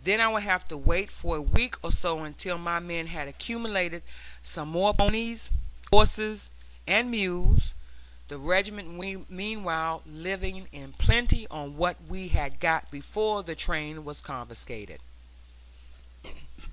[0.00, 3.26] Then I would have to wait for a week or so until my men had
[3.26, 4.04] accumulated
[4.40, 5.50] some more ponies,
[5.90, 6.50] horses,
[6.86, 7.74] and mules,
[8.28, 14.20] the regiment meanwhile living in plenty on what we had got before the train was
[14.20, 15.00] confiscated.